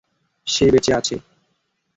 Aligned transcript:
সে 0.47 0.65
বেঁচে 0.73 0.91
আছে। 0.93 1.15